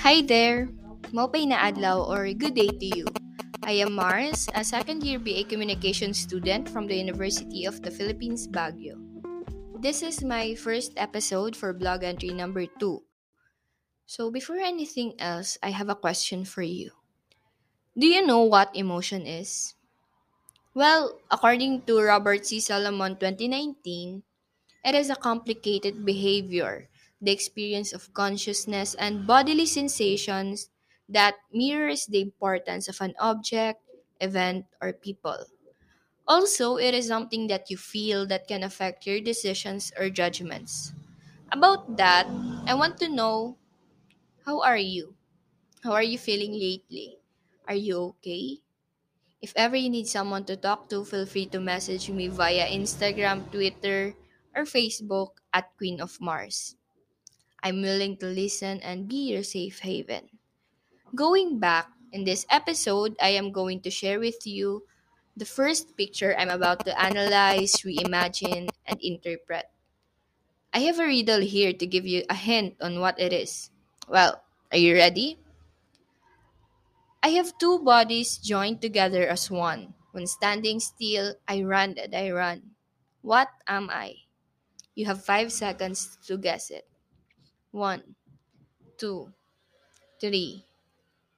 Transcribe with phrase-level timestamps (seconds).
[0.00, 0.72] Hi there!
[1.12, 3.04] Maupay na adlaw or good day to you.
[3.60, 8.48] I am Mars, a second year BA Communication student from the University of the Philippines,
[8.48, 8.96] Baguio.
[9.76, 13.04] This is my first episode for blog entry number 2.
[14.08, 16.96] So, before anything else, I have a question for you.
[17.92, 19.76] Do you know what emotion is?
[20.72, 22.56] Well, according to Robert C.
[22.56, 24.24] Solomon 2019,
[24.80, 26.88] it is a complicated behavior,
[27.20, 30.70] the experience of consciousness and bodily sensations
[31.08, 33.80] that mirrors the importance of an object,
[34.20, 35.46] event, or people.
[36.26, 40.92] Also, it is something that you feel that can affect your decisions or judgments.
[41.52, 42.26] About that,
[42.66, 43.58] I want to know
[44.46, 45.14] how are you?
[45.82, 47.18] How are you feeling lately?
[47.68, 48.60] Are you okay?
[49.42, 53.50] If ever you need someone to talk to, feel free to message me via Instagram,
[53.52, 54.14] Twitter,
[54.56, 56.76] or Facebook at Queen of Mars.
[57.62, 60.28] I'm willing to listen and be your safe haven.
[61.14, 64.82] Going back, in this episode, I am going to share with you
[65.36, 69.66] the first picture I'm about to analyze, reimagine, and interpret.
[70.72, 73.70] I have a riddle here to give you a hint on what it is.
[74.08, 75.38] Well, are you ready?
[77.22, 79.94] I have two bodies joined together as one.
[80.12, 82.74] When standing still, I run and I run.
[83.22, 84.26] What am I?
[84.94, 86.88] You have five seconds to guess it.
[87.72, 88.14] One,
[88.98, 89.32] two,
[90.20, 90.66] three,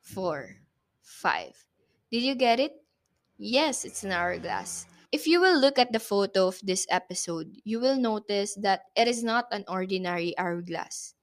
[0.00, 0.56] four,
[1.02, 1.64] five.
[2.10, 2.82] Did you get it?
[3.38, 4.86] Yes, it's an hourglass.
[5.12, 9.08] If you will look at the photo of this episode, you will notice that it
[9.08, 11.14] is not an ordinary hourglass.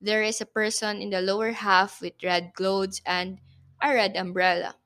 [0.00, 3.40] There is a person in the lower half with red clothes and
[3.82, 4.76] a red umbrella.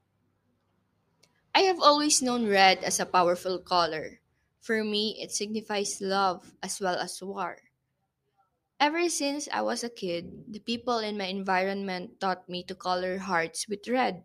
[1.54, 4.20] I have always known red as a powerful color.
[4.60, 7.58] For me, it signifies love as well as war.
[8.80, 13.18] Ever since I was a kid, the people in my environment taught me to color
[13.18, 14.24] hearts with red.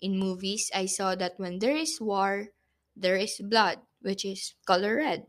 [0.00, 2.48] In movies, I saw that when there is war,
[2.96, 5.26] there is blood, which is color red.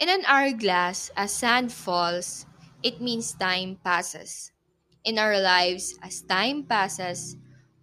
[0.00, 2.46] In an hourglass, as sand falls,
[2.82, 4.50] it means time passes.
[5.04, 7.36] In our lives, as time passes,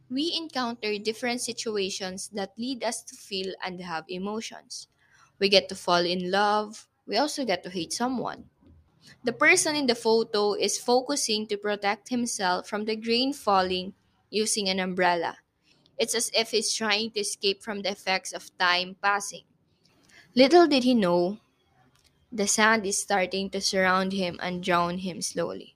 [0.09, 4.87] we encounter different situations that lead us to feel and have emotions.
[5.39, 8.49] We get to fall in love, we also get to hate someone.
[9.25, 13.93] The person in the photo is focusing to protect himself from the grain falling
[14.29, 15.39] using an umbrella.
[15.97, 19.45] It's as if he's trying to escape from the effects of time passing.
[20.35, 21.39] Little did he know,
[22.31, 25.75] the sand is starting to surround him and drown him slowly.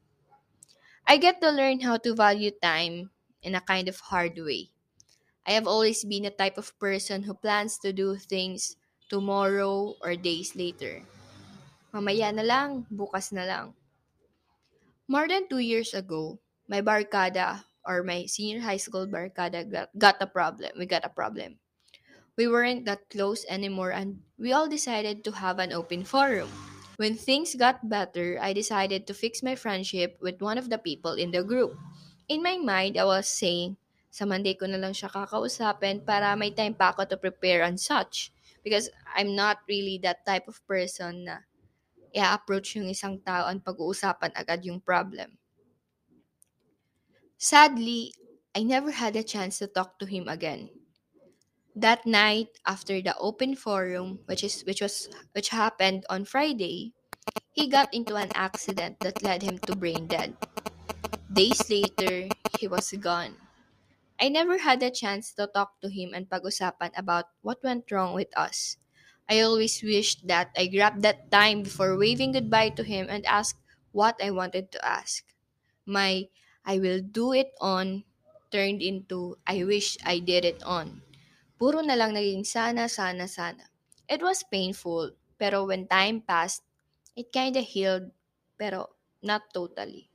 [1.06, 4.69] I get to learn how to value time in a kind of hard way.
[5.45, 8.78] I have always been a type of person who plans to do things
[9.09, 11.06] tomorrow or days later.
[11.89, 13.66] Mamaya na lang, bukas na lang.
[15.09, 16.38] More than two years ago,
[16.69, 20.69] my barkada or my senior high school barkada got, got a problem.
[20.77, 21.57] We got a problem.
[22.38, 26.47] We weren't that close anymore and we all decided to have an open forum.
[27.01, 31.13] When things got better, I decided to fix my friendship with one of the people
[31.17, 31.73] in the group.
[32.29, 33.77] In my mind, I was saying,
[34.13, 37.79] sa Monday ko na lang siya kakausapin para may time pa ako to prepare and
[37.79, 38.29] such.
[38.61, 41.47] Because I'm not really that type of person na
[42.16, 45.38] i-approach yung isang tao at pag-uusapan agad yung problem.
[47.40, 48.14] Sadly,
[48.53, 50.69] I never had a chance to talk to him again.
[51.75, 56.94] That night, after the open forum, which is which was which happened on Friday,
[57.53, 60.38] he got into an accident that led him to brain dead.
[61.31, 63.38] Days later, he was gone.
[64.19, 68.14] I never had a chance to talk to him and pag-usapan about what went wrong
[68.16, 68.78] with us.
[69.29, 73.59] I always wished that I grabbed that time before waving goodbye to him and asked
[73.91, 75.23] what I wanted to ask.
[75.85, 76.28] My
[76.66, 78.03] I will do it on
[78.51, 81.03] turned into I wish I did it on.
[81.59, 83.69] Puro na lang naging sana, sana, sana.
[84.09, 86.63] It was painful, pero when time passed,
[87.16, 88.12] it kinda healed,
[88.57, 90.09] pero not totally.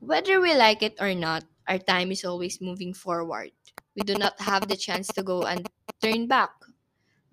[0.00, 3.52] Whether we like it or not, our time is always moving forward.
[3.94, 5.68] We do not have the chance to go and
[6.02, 6.50] turn back.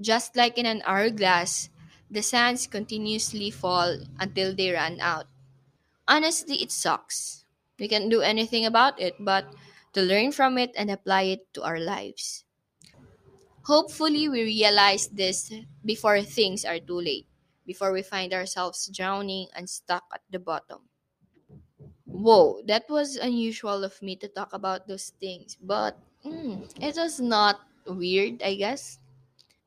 [0.02, 1.70] Just like in an hourglass,
[2.10, 5.28] the sands continuously fall until they run out.
[6.08, 7.46] Honestly, it sucks.
[7.80, 9.54] We can't do anything about it, but
[9.94, 12.46] to learn from it and apply it to our lives.
[13.66, 15.54] Hopefully, we realize this
[15.86, 17.28] before things are too late,
[17.68, 20.90] before we find ourselves drowning and stuck at the bottom.
[22.06, 27.20] Whoa, that was unusual of me to talk about those things, but mm, it was
[27.20, 29.00] not weird, I guess.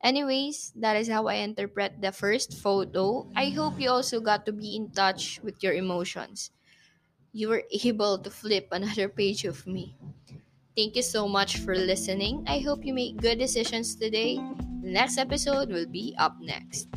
[0.03, 3.29] Anyways, that is how I interpret the first photo.
[3.35, 6.51] I hope you also got to be in touch with your emotions.
[7.33, 9.97] you were able to flip another page of me.
[10.77, 12.45] Thank you so much for listening.
[12.47, 14.45] I hope you make good decisions today.
[14.81, 16.89] The next episode will be up next.